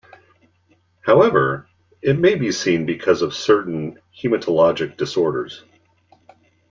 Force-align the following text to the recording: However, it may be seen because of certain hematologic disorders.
However, 1.01 1.69
it 2.01 2.17
may 2.17 2.33
be 2.33 2.51
seen 2.51 2.87
because 2.87 3.21
of 3.21 3.35
certain 3.35 3.99
hematologic 4.15 4.97
disorders. 4.97 5.63